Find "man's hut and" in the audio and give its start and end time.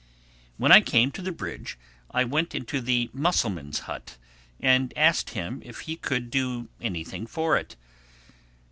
3.51-4.91